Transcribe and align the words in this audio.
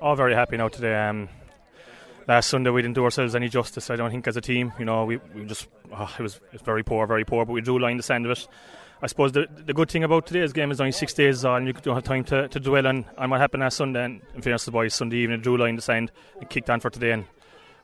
All 0.00 0.16
very 0.16 0.34
happy 0.34 0.56
now 0.56 0.68
today. 0.68 0.96
Um, 0.96 1.28
last 2.26 2.48
Sunday 2.48 2.70
we 2.70 2.80
didn't 2.80 2.94
do 2.94 3.04
ourselves 3.04 3.34
any 3.34 3.50
justice. 3.50 3.90
I 3.90 3.96
don't 3.96 4.10
think 4.10 4.26
as 4.26 4.34
a 4.34 4.40
team. 4.40 4.72
You 4.78 4.86
know, 4.86 5.04
we, 5.04 5.18
we 5.34 5.44
just 5.44 5.68
oh, 5.92 6.10
it 6.18 6.22
was 6.22 6.36
it 6.36 6.52
was 6.54 6.62
very 6.62 6.82
poor, 6.82 7.06
very 7.06 7.26
poor. 7.26 7.44
But 7.44 7.52
we 7.52 7.60
drew 7.60 7.78
line 7.78 7.92
in 7.92 7.96
the 7.98 8.02
sand 8.02 8.24
of 8.24 8.32
it. 8.32 8.48
I 9.02 9.08
suppose 9.08 9.32
the, 9.32 9.46
the 9.66 9.74
good 9.74 9.90
thing 9.90 10.02
about 10.02 10.26
today's 10.26 10.54
game 10.54 10.70
is 10.70 10.80
only 10.80 10.92
six 10.92 11.12
days 11.12 11.44
on. 11.44 11.66
You 11.66 11.74
don't 11.74 11.94
have 11.94 12.04
time 12.04 12.24
to, 12.24 12.48
to 12.48 12.60
dwell 12.60 12.86
on, 12.86 13.04
on 13.18 13.28
what 13.28 13.40
happened 13.40 13.62
last 13.62 13.76
Sunday. 13.76 14.02
And 14.02 14.22
in 14.34 14.40
fairness 14.40 14.64
to 14.64 14.66
the 14.66 14.72
boys, 14.72 14.94
Sunday 14.94 15.18
evening 15.18 15.42
drew 15.42 15.58
line 15.58 15.70
in 15.70 15.76
the 15.76 15.82
sand 15.82 16.12
and 16.38 16.48
kicked 16.48 16.70
on 16.70 16.80
for 16.80 16.88
today. 16.88 17.12
And 17.12 17.26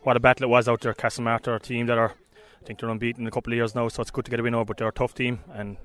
what 0.00 0.16
a 0.16 0.20
battle 0.20 0.44
it 0.44 0.48
was 0.48 0.68
out 0.68 0.80
there. 0.80 0.94
Castlemartyr, 0.94 1.56
a 1.56 1.60
team 1.60 1.84
that 1.86 1.98
are 1.98 2.14
I 2.62 2.64
think 2.64 2.80
they're 2.80 2.88
unbeaten 2.88 3.24
in 3.24 3.28
a 3.28 3.30
couple 3.30 3.52
of 3.52 3.56
years 3.58 3.74
now, 3.74 3.88
so 3.88 4.00
it's 4.00 4.10
good 4.10 4.24
to 4.24 4.30
get 4.30 4.40
a 4.40 4.42
win 4.42 4.54
over. 4.54 4.64
But 4.64 4.78
they're 4.78 4.88
a 4.88 4.92
tough 4.92 5.14
team 5.14 5.40
and 5.52 5.76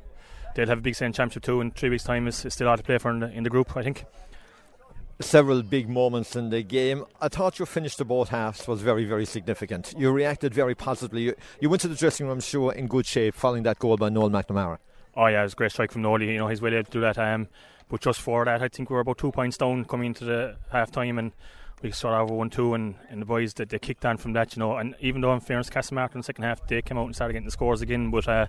they'll 0.56 0.68
have 0.68 0.78
a 0.78 0.82
big 0.82 0.96
Saint 0.96 1.14
championship 1.14 1.44
too. 1.44 1.60
In 1.60 1.72
three 1.72 1.90
weeks' 1.90 2.06
time 2.06 2.26
is, 2.30 2.46
is 2.46 2.54
still 2.54 2.70
out 2.70 2.78
to 2.78 2.84
play 2.84 3.00
for 3.00 3.12
in 3.12 3.20
the, 3.20 3.30
in 3.32 3.44
the 3.44 3.50
group, 3.50 3.76
I 3.76 3.84
think 3.84 4.06
several 5.22 5.64
big 5.64 5.90
moments 5.90 6.36
in 6.36 6.50
the 6.50 6.64
game. 6.64 7.06
I 7.20 7.28
thought 7.28 7.60
your 7.60 7.66
finish 7.66 7.96
to 7.98 8.06
both 8.06 8.30
halves 8.30 8.68
was 8.68 8.82
very, 8.82 9.06
very 9.06 9.26
significant. 9.26 9.94
You 9.98 10.12
reacted 10.12 10.54
very 10.54 10.76
positively. 10.76 11.24
You, 11.24 11.36
you 11.60 11.70
went 11.70 11.82
to 11.82 11.88
the 11.88 11.96
dressing 11.96 12.28
room, 12.28 12.40
sure, 12.40 12.74
in 12.74 12.88
good 12.88 13.06
shape 13.06 13.36
following 13.36 13.64
that 13.64 13.80
goal 13.80 13.98
by 13.98 14.10
Noel 14.10 14.30
McNamara. 14.30 14.78
Oh 15.16 15.28
yeah, 15.28 15.42
it 15.42 15.44
was 15.44 15.54
a 15.54 15.56
great 15.56 15.72
strike 15.72 15.92
from 15.92 16.02
Noel. 16.02 16.22
You 16.22 16.38
know, 16.38 16.48
he's 16.48 16.62
well 16.62 16.72
to 16.72 16.84
do 16.84 17.02
that. 17.02 17.18
Um, 17.18 17.48
but 17.90 18.02
just 18.02 18.22
for 18.22 18.46
that, 18.46 18.62
I 18.62 18.68
think 18.68 18.90
we 18.90 18.94
were 18.94 19.02
about 19.02 19.18
two 19.18 19.32
points 19.32 19.58
down 19.58 19.86
coming 19.86 20.08
into 20.08 20.26
the 20.26 20.56
half 20.72 20.92
time 20.92 21.18
and 21.18 21.32
we 21.82 21.92
started 21.92 22.22
over 22.22 22.34
one 22.34 22.50
two 22.50 22.74
and, 22.74 22.96
and 23.10 23.22
the 23.22 23.26
boys 23.26 23.56
that 23.56 23.70
they, 23.70 23.80
kicked 23.80 24.06
on 24.06 24.18
from 24.18 24.34
that, 24.34 24.56
you 24.56 24.60
know. 24.60 24.78
And 24.78 24.96
even 25.00 25.22
though 25.22 25.34
in 25.34 25.40
fairness, 25.40 25.70
Castlemartyr 25.70 26.16
in 26.16 26.20
the 26.22 26.24
second 26.24 26.44
half 26.44 26.66
they 26.68 26.82
came 26.82 26.98
out 26.98 27.06
and 27.06 27.16
started 27.16 27.34
getting 27.34 27.46
the 27.46 27.52
scores 27.52 27.82
again, 27.82 28.12
but. 28.12 28.28
Uh, 28.28 28.48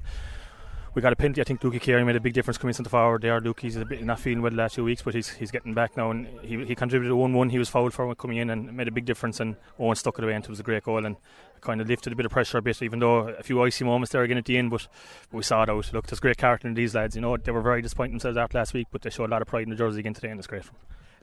we 0.94 1.00
got 1.00 1.12
a 1.12 1.16
penalty. 1.16 1.40
I 1.40 1.44
think 1.44 1.60
Dookie 1.60 1.80
Carey 1.80 2.04
made 2.04 2.16
a 2.16 2.20
big 2.20 2.34
difference 2.34 2.58
coming 2.58 2.74
centre 2.74 2.90
forward 2.90 3.22
there. 3.22 3.40
Dookie's 3.40 3.76
a 3.76 3.84
bit 3.84 4.02
not 4.04 4.20
feeling 4.20 4.42
well 4.42 4.50
the 4.50 4.56
last 4.56 4.74
few 4.74 4.84
weeks, 4.84 5.02
but 5.02 5.14
he's 5.14 5.28
he's 5.28 5.50
getting 5.50 5.74
back 5.74 5.96
now 5.96 6.10
and 6.10 6.26
he, 6.42 6.64
he 6.64 6.74
contributed 6.74 7.10
a 7.10 7.16
1 7.16 7.32
1. 7.32 7.50
He 7.50 7.58
was 7.58 7.68
fouled 7.68 7.94
for 7.94 8.14
coming 8.14 8.36
in 8.36 8.50
and 8.50 8.72
made 8.76 8.88
a 8.88 8.92
big 8.92 9.04
difference. 9.04 9.40
And 9.40 9.56
Owen 9.78 9.96
stuck 9.96 10.18
it 10.18 10.24
away 10.24 10.34
and 10.34 10.44
it 10.44 10.50
was 10.50 10.60
a 10.60 10.62
great 10.62 10.84
goal 10.84 11.04
and 11.04 11.16
kind 11.60 11.80
of 11.80 11.88
lifted 11.88 12.12
a 12.12 12.16
bit 12.16 12.26
of 12.26 12.32
pressure 12.32 12.58
a 12.58 12.62
bit, 12.62 12.82
even 12.82 12.98
though 12.98 13.28
a 13.28 13.42
few 13.42 13.62
icy 13.62 13.84
moments 13.84 14.12
there 14.12 14.22
again 14.22 14.36
at 14.36 14.44
the 14.44 14.58
end. 14.58 14.70
But, 14.70 14.86
but 15.30 15.36
we 15.38 15.42
saw 15.42 15.62
it 15.62 15.70
out. 15.70 15.92
Look, 15.92 16.08
there's 16.08 16.20
great 16.20 16.36
character 16.36 16.68
in 16.68 16.74
these 16.74 16.94
lads. 16.94 17.14
You 17.14 17.22
know, 17.22 17.36
they 17.36 17.52
were 17.52 17.62
very 17.62 17.80
disappointed 17.80 18.12
themselves 18.12 18.36
after 18.36 18.58
last 18.58 18.74
week, 18.74 18.88
but 18.90 19.02
they 19.02 19.10
showed 19.10 19.30
a 19.30 19.32
lot 19.32 19.42
of 19.42 19.48
pride 19.48 19.64
in 19.64 19.70
the 19.70 19.76
jersey 19.76 20.00
again 20.00 20.14
today 20.14 20.28
and 20.28 20.38
it's 20.38 20.46
great 20.46 20.64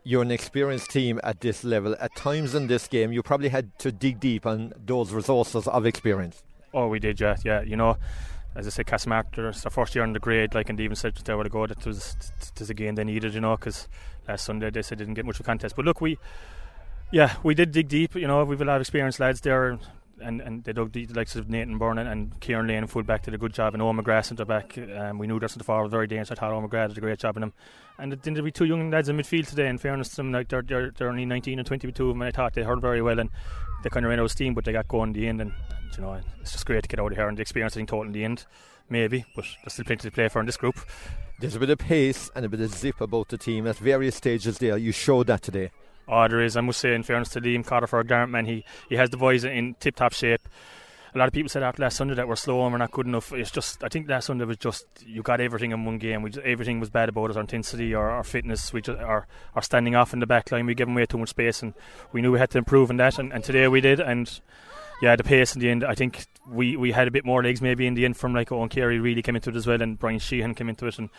you're 0.03 0.21
an 0.21 0.31
experienced 0.31 0.89
team 0.89 1.19
at 1.23 1.41
this 1.41 1.63
level. 1.63 1.95
At 1.99 2.15
times 2.15 2.55
in 2.55 2.67
this 2.67 2.87
game, 2.87 3.11
you 3.11 3.21
probably 3.21 3.49
had 3.49 3.77
to 3.79 3.91
dig 3.91 4.19
deep 4.19 4.45
on 4.45 4.73
those 4.85 5.11
resources 5.11 5.67
of 5.67 5.85
experience. 5.85 6.41
Oh, 6.73 6.87
we 6.87 6.99
did, 6.99 7.19
yeah, 7.19 7.35
yeah. 7.43 7.61
You 7.61 7.75
know, 7.75 7.97
as 8.55 8.67
I 8.67 8.69
say, 8.69 8.83
Castlemartyr, 8.83 9.49
it's 9.49 9.61
their 9.61 9.69
first 9.69 9.95
year 9.95 10.03
on 10.03 10.13
the 10.13 10.19
grade, 10.19 10.55
like, 10.55 10.69
and 10.69 10.79
even 10.79 10.95
said 10.95 11.15
there 11.15 11.37
were 11.37 11.43
to 11.43 11.49
go 11.49 11.67
that 11.67 11.85
was, 11.85 12.15
was 12.59 12.69
a 12.69 12.73
game 12.73 12.95
they 12.95 13.03
needed, 13.03 13.33
you 13.33 13.41
know, 13.41 13.55
because 13.55 13.87
last 14.27 14.45
Sunday 14.45 14.69
they 14.69 14.81
said 14.81 14.97
they 14.97 15.03
didn't 15.03 15.15
get 15.15 15.25
much 15.25 15.35
of 15.35 15.41
a 15.41 15.43
contest. 15.43 15.75
But 15.75 15.85
look, 15.85 16.01
we, 16.01 16.17
yeah, 17.11 17.35
we 17.43 17.53
did 17.53 17.71
dig 17.71 17.87
deep, 17.87 18.15
you 18.15 18.27
know, 18.27 18.43
we've 18.43 18.61
a 18.61 18.65
lot 18.65 18.75
of 18.75 18.81
experienced 18.81 19.19
lads 19.19 19.41
there, 19.41 19.79
and, 20.21 20.41
and 20.41 20.63
they 20.63 20.73
dug 20.73 20.91
deep, 20.91 21.09
the 21.09 21.13
likes 21.13 21.35
of 21.35 21.49
Nathan 21.49 21.77
Byrne 21.77 21.97
and 21.97 22.39
Kieran 22.39 22.67
Lane 22.67 22.87
full 22.87 23.03
back 23.03 23.23
did 23.23 23.33
a 23.33 23.37
good 23.37 23.53
job, 23.53 23.73
and 23.73 23.81
Owen 23.81 23.97
McGrath 23.97 24.25
centre 24.25 24.45
back. 24.45 24.77
Um, 24.77 25.17
we 25.17 25.27
knew 25.27 25.39
their 25.39 25.47
centre 25.47 25.63
forward 25.63 25.91
very 25.91 26.07
dangerous. 26.07 26.31
I 26.31 26.35
thought 26.35 26.51
Owen 26.51 26.67
McGrath 26.67 26.89
did 26.89 26.97
a 26.97 27.01
great 27.01 27.19
job 27.19 27.37
in 27.37 27.41
them. 27.41 27.53
And 27.97 28.13
it 28.13 28.21
didn't 28.21 28.43
be 28.43 28.51
two 28.51 28.65
young 28.65 28.89
lads 28.89 29.09
in 29.09 29.17
midfield 29.17 29.47
today, 29.47 29.67
in 29.67 29.77
fairness 29.77 30.09
to 30.09 30.15
them, 30.17 30.31
like 30.31 30.49
they're, 30.49 30.61
they're, 30.61 30.91
they're 30.91 31.09
only 31.09 31.25
19 31.25 31.59
and 31.59 31.67
22 31.67 31.89
of 31.89 32.15
them, 32.15 32.21
and 32.21 32.27
I 32.27 32.31
thought 32.31 32.53
they 32.53 32.63
hurled 32.63 32.81
very 32.81 33.01
well, 33.01 33.19
and 33.19 33.29
they 33.83 33.89
kind 33.89 34.05
of 34.05 34.09
ran 34.09 34.19
out 34.19 34.25
of 34.25 34.31
steam, 34.31 34.53
but 34.53 34.65
they 34.65 34.71
got 34.71 34.87
going 34.87 35.09
in 35.09 35.13
the 35.13 35.27
end, 35.27 35.41
and, 35.41 35.51
you 35.95 36.01
know, 36.01 36.19
it's 36.41 36.51
just 36.51 36.65
great 36.65 36.83
to 36.83 36.89
get 36.89 36.99
out 36.99 37.11
of 37.11 37.17
here, 37.17 37.27
and 37.27 37.37
the 37.37 37.41
experience 37.41 37.73
I 37.73 37.77
think 37.77 37.89
total 37.89 38.05
in 38.05 38.11
the 38.11 38.23
end 38.23 38.45
maybe, 38.89 39.25
but 39.35 39.45
there's 39.63 39.73
still 39.73 39.85
plenty 39.85 40.09
to 40.09 40.11
play 40.11 40.27
for 40.27 40.39
in 40.39 40.45
this 40.45 40.57
group. 40.57 40.79
There's 41.39 41.55
a 41.55 41.59
bit 41.59 41.69
of 41.69 41.77
pace 41.77 42.29
and 42.35 42.45
a 42.45 42.49
bit 42.49 42.59
of 42.59 42.73
zip 42.73 42.99
about 42.99 43.29
the 43.29 43.37
team 43.37 43.67
at 43.67 43.77
various 43.77 44.15
stages 44.15 44.57
there. 44.57 44.77
You 44.77 44.91
showed 44.91 45.27
that 45.27 45.41
today. 45.41 45.71
Oh, 46.07 46.27
there 46.27 46.41
is. 46.41 46.57
I 46.57 46.61
must 46.61 46.79
say, 46.79 46.95
in 46.95 47.03
fairness 47.03 47.29
to 47.29 47.41
Liam 47.41 47.65
Carter 47.65 47.87
for 47.87 47.99
a 47.99 48.03
Garrett, 48.03 48.29
man, 48.29 48.45
he, 48.45 48.65
he 48.89 48.95
has 48.95 49.11
the 49.11 49.17
boys 49.17 49.43
in 49.43 49.75
tip 49.79 49.95
top 49.95 50.13
shape. 50.13 50.41
A 51.13 51.17
lot 51.17 51.27
of 51.27 51.33
people 51.33 51.49
said 51.49 51.63
after 51.63 51.81
last 51.81 51.97
Sunday 51.97 52.13
that 52.13 52.27
we're 52.27 52.35
slow 52.35 52.63
and 52.63 52.71
we're 52.71 52.77
not 52.77 52.91
good 52.91 53.07
enough. 53.07 53.33
It's 53.33 53.51
just, 53.51 53.83
I 53.83 53.87
think 53.87 54.07
last 54.07 54.25
Sunday 54.25 54.45
was 54.45 54.57
just 54.57 54.85
you 55.05 55.23
got 55.23 55.41
everything 55.41 55.71
in 55.71 55.83
one 55.85 55.97
game. 55.97 56.21
We 56.21 56.29
just, 56.29 56.45
everything 56.45 56.79
was 56.79 56.89
bad 56.89 57.09
about 57.09 57.31
us, 57.31 57.35
our 57.35 57.41
intensity, 57.41 57.93
our, 57.95 58.09
our 58.09 58.23
fitness, 58.23 58.71
we 58.71 58.81
just, 58.81 58.99
our, 58.99 59.25
our 59.55 59.61
standing 59.61 59.95
off 59.95 60.13
in 60.13 60.19
the 60.19 60.27
back 60.27 60.51
line. 60.51 60.65
We 60.65 60.75
gave 60.75 60.87
away 60.87 61.05
too 61.05 61.17
much 61.17 61.29
space, 61.29 61.63
and 61.63 61.73
we 62.11 62.21
knew 62.21 62.31
we 62.31 62.39
had 62.39 62.51
to 62.51 62.57
improve 62.59 62.91
in 62.91 62.97
that. 62.97 63.17
And, 63.17 63.33
and 63.33 63.43
today 63.43 63.67
we 63.67 63.81
did. 63.81 63.99
And 63.99 64.39
yeah, 65.01 65.15
the 65.15 65.23
pace 65.23 65.55
in 65.55 65.61
the 65.61 65.69
end, 65.69 65.83
I 65.83 65.95
think 65.95 66.25
we, 66.47 66.75
we 66.75 66.91
had 66.91 67.07
a 67.07 67.11
bit 67.11 67.25
more 67.25 67.41
legs 67.41 67.61
maybe 67.61 67.87
in 67.87 67.95
the 67.95 68.05
end 68.05 68.17
from 68.17 68.33
like 68.33 68.51
Owen 68.51 68.69
Carey 68.69 68.99
really 68.99 69.21
came 69.21 69.35
into 69.35 69.49
it 69.49 69.55
as 69.55 69.65
well, 69.65 69.81
and 69.81 69.97
Brian 69.97 70.19
Sheehan 70.19 70.53
came 70.53 70.69
into 70.69 70.85
it, 70.87 70.99
and 70.99 71.09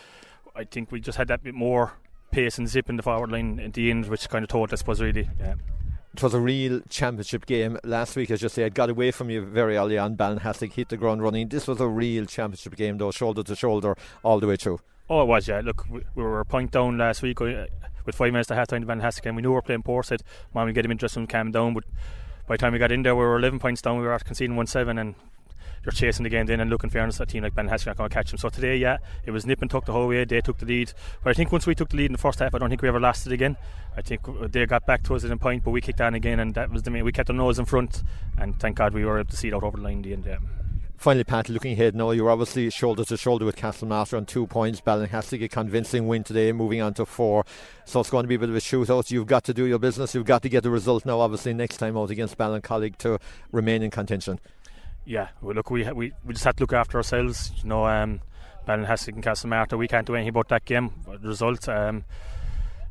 I 0.55 0.65
think 0.65 0.93
we 0.93 1.01
just 1.01 1.19
had 1.19 1.29
that 1.29 1.43
bit 1.43 1.55
more 1.55 1.95
pace 2.31 2.59
and 2.59 2.69
zip 2.69 2.89
in 2.89 2.97
the 2.97 3.03
forward 3.03 3.33
line 3.33 3.59
at 3.59 3.73
the 3.73 3.91
end, 3.91 4.07
which 4.07 4.29
kind 4.29 4.45
of 4.45 4.49
told 4.49 4.73
us 4.73 4.87
was 4.87 5.01
really. 5.01 5.29
Yeah. 5.41 5.55
It 6.13 6.23
was 6.25 6.35
a 6.35 6.41
real 6.41 6.81
championship 6.89 7.47
game 7.47 7.79
last 7.85 8.17
week, 8.17 8.33
as 8.33 8.43
you 8.43 8.49
say. 8.49 8.65
It 8.65 8.75
got 8.75 8.91
away 8.91 9.13
from 9.13 9.31
you 9.31 9.43
very 9.43 9.77
early 9.77 9.97
on. 9.97 10.17
Ballinhassig 10.17 10.73
hit 10.73 10.89
the 10.89 10.97
ground 10.97 11.23
running. 11.23 11.49
This 11.49 11.69
was 11.69 11.81
a 11.81 11.87
real 11.87 12.27
championship 12.27 12.75
game, 12.75 12.99
though, 12.99 13.13
shoulder 13.13 13.45
to 13.45 13.55
shoulder 13.55 13.97
all 14.25 14.41
the 14.41 14.49
way 14.49 14.57
through. 14.57 14.81
Oh, 15.09 15.23
it 15.23 15.27
was, 15.27 15.47
yeah. 15.47 15.61
Look, 15.65 15.89
we, 15.89 16.01
we 16.17 16.23
were 16.25 16.41
a 16.41 16.45
point 16.45 16.73
down 16.73 16.99
last 16.99 17.23
week 17.23 17.41
uh, 17.41 17.67
with 18.05 18.17
five 18.17 18.33
minutes 18.33 18.49
to 18.49 18.57
half 18.57 18.67
time 18.67 18.81
to 18.81 18.89
Ballinhassig, 18.89 19.25
and 19.25 19.37
we 19.37 19.43
knew 19.43 19.51
we 19.51 19.55
were 19.55 19.63
playing 19.63 19.85
Portset. 19.85 20.23
Man, 20.53 20.67
we 20.67 20.73
get 20.73 20.85
him 20.85 20.91
interested 20.91 21.21
and 21.21 21.29
calm 21.29 21.53
down, 21.53 21.75
but 21.75 21.85
by 22.49 22.55
the 22.55 22.59
time 22.59 22.73
we 22.73 22.81
got 22.81 22.91
in 22.91 23.03
there, 23.03 23.15
we 23.15 23.25
were 23.25 23.39
11 23.39 23.61
points 23.61 23.81
down. 23.81 24.01
We 24.01 24.07
were 24.07 24.19
conceding 24.19 24.57
1 24.57 24.67
7, 24.67 24.99
and 24.99 25.15
you're 25.85 25.93
chasing 25.93 26.25
the 26.25 26.31
game 26.31 26.47
then 26.47 26.61
and 26.61 26.71
looking 26.71 26.91
fairness, 26.91 27.21
a 27.21 27.27
team 27.27 27.43
like 27.43 27.55
Ballinhassig 27.55 27.87
not 27.87 27.97
going 27.97 28.11
to 28.11 28.15
catch 28.15 28.31
them. 28.31 28.39
So 28.39 28.49
today, 28.49 28.77
yeah, 28.77 28.99
it 29.25 29.31
was 29.31 29.47
nip 29.47 29.63
and 29.63 29.71
tuck 29.71 29.87
the 29.87 29.93
whole 29.93 30.09
way. 30.09 30.25
They 30.25 30.41
took 30.41 30.59
the 30.59 30.67
lead. 30.67 30.93
But 31.25 31.31
I 31.31 31.35
think 31.35 31.53
once 31.53 31.67
we 31.67 31.75
took 31.75 31.89
the 31.89 31.97
lead 31.97 32.07
in 32.07 32.13
the 32.13 32.19
first 32.19 32.39
half, 32.39 32.55
I 32.55 32.59
don't 32.59 32.69
think 32.69 32.83
we 32.83 32.89
ever 32.89 33.01
lost 33.01 33.27
it 33.27 33.33
again. 33.33 33.57
I 33.97 34.03
think 34.03 34.21
they 34.53 34.67
got 34.67 34.87
back 34.87 35.03
to 35.05 35.15
us 35.15 35.25
at 35.25 35.31
a 35.31 35.37
point, 35.37 35.65
but 35.65 35.71
we 35.71 35.81
kicked 35.81 36.01
on 36.01 36.15
again, 36.15 36.39
and 36.39 36.55
that 36.55 36.71
was 36.71 36.83
the 36.83 36.91
main. 36.91 37.05
We 37.05 37.13
kept 37.13 37.31
our 37.31 37.37
nose 37.37 37.59
in 37.59 37.65
front, 37.65 38.03
and 38.39 38.59
thank 38.61 38.77
God 38.77 38.95
we 38.95 39.05
were 39.05 39.19
able 39.19 39.31
to 39.31 39.37
see 39.37 39.49
it 39.49 39.55
out 39.55 39.63
over 39.63 39.77
the 39.77 39.83
line 39.83 39.95
in 39.95 40.03
the 40.03 40.13
end. 40.13 40.27
Yeah. 40.27 40.39
Finally, 41.01 41.25
Pat, 41.25 41.49
looking 41.49 41.73
ahead 41.73 41.95
now, 41.95 42.11
you're 42.11 42.29
obviously 42.29 42.69
shoulder 42.69 43.07
to 43.07 43.17
shoulder 43.17 43.47
with 43.47 43.57
Castlemartyr 43.57 44.19
on 44.19 44.27
two 44.27 44.47
points. 44.47 44.83
Ballinhassig 44.83 45.43
a 45.43 45.49
convincing 45.49 46.07
win 46.07 46.23
today, 46.23 46.53
moving 46.53 46.83
on 46.83 46.93
to 46.93 47.07
four. 47.07 47.47
So 47.87 48.01
it's 48.01 48.11
going 48.11 48.25
to 48.25 48.29
be 48.29 48.35
a 48.35 48.39
bit 48.39 48.51
of 48.51 48.55
a 48.55 48.59
shootout. 48.59 49.11
You've 49.11 49.27
got 49.27 49.45
to 49.45 49.55
do 49.55 49.65
your 49.65 49.79
business. 49.79 50.15
You've 50.15 50.27
got 50.27 50.43
to 50.43 50.51
get 50.51 50.63
the 50.63 50.69
result 50.69 51.07
now, 51.07 51.21
obviously, 51.21 51.55
next 51.55 51.79
time 51.79 51.97
out 51.97 52.11
against 52.11 52.37
Ballincollig 52.37 52.99
to 52.99 53.19
remain 53.51 53.83
in 53.83 53.91
contention. 53.91 54.41
Yeah, 55.05 55.29
well, 55.41 55.55
look, 55.55 55.71
we, 55.71 55.91
we, 55.93 56.13
we 56.25 56.35
just 56.35 56.45
have 56.45 56.57
to 56.57 56.63
look 56.63 56.73
after 56.73 56.99
ourselves. 56.99 57.53
You 57.63 57.69
know, 57.69 57.87
um, 57.87 58.21
Ballinhassig 58.69 59.15
and 59.15 59.25
Castlemartyr, 59.25 59.79
we 59.79 59.89
can't 59.89 60.07
do 60.07 60.15
anything 60.15 60.29
about 60.29 60.49
that 60.49 60.65
game. 60.65 60.93
The 61.07 61.29
result, 61.29 61.69
um, 61.69 62.05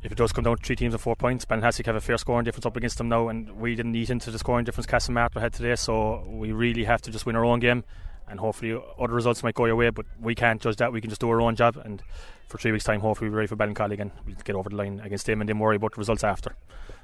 if 0.02 0.12
it 0.12 0.18
does 0.18 0.32
come 0.32 0.44
down 0.44 0.56
to 0.56 0.62
three 0.62 0.76
teams 0.76 0.92
and 0.92 1.00
four 1.00 1.16
points, 1.16 1.44
Ballinhassig 1.44 1.86
have 1.86 1.96
a 1.96 2.00
fair 2.00 2.18
scoring 2.18 2.44
difference 2.44 2.66
up 2.66 2.76
against 2.76 2.98
them 2.98 3.08
now, 3.08 3.28
and 3.28 3.50
we 3.58 3.74
didn't 3.74 3.94
eat 3.94 4.10
into 4.10 4.30
the 4.30 4.38
scoring 4.38 4.64
difference 4.64 4.86
Castlemartyr 4.86 5.40
had 5.40 5.52
today, 5.52 5.76
so 5.76 6.24
we 6.26 6.52
really 6.52 6.84
have 6.84 7.00
to 7.02 7.10
just 7.10 7.26
win 7.26 7.36
our 7.36 7.44
own 7.44 7.60
game, 7.60 7.84
and 8.28 8.40
hopefully 8.40 8.78
other 8.98 9.14
results 9.14 9.42
might 9.42 9.54
go 9.54 9.66
your 9.66 9.76
way, 9.76 9.90
but 9.90 10.06
we 10.20 10.34
can't 10.34 10.60
judge 10.60 10.76
that. 10.76 10.92
We 10.92 11.00
can 11.00 11.10
just 11.10 11.20
do 11.20 11.30
our 11.30 11.40
own 11.40 11.54
job, 11.54 11.76
and 11.76 12.02
for 12.48 12.58
three 12.58 12.72
weeks' 12.72 12.84
time, 12.84 13.00
hopefully 13.00 13.30
we're 13.30 13.36
ready 13.36 13.46
for 13.46 13.56
Ballincollig 13.56 14.00
and 14.00 14.10
we'll 14.26 14.36
get 14.44 14.56
over 14.56 14.68
the 14.68 14.76
line 14.76 15.00
against 15.00 15.26
them, 15.26 15.40
and 15.40 15.48
then 15.48 15.58
worry 15.58 15.76
about 15.76 15.92
the 15.92 15.98
results 15.98 16.24
after. 16.24 16.56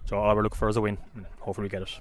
So 0.07 0.19
all 0.19 0.35
we're 0.35 0.43
looking 0.43 0.59
for 0.59 0.69
is 0.69 0.77
a 0.77 0.81
win, 0.81 0.99
and 1.15 1.27
hopefully 1.41 1.67
we 1.67 1.69
get 1.71 1.83
it. 1.83 2.01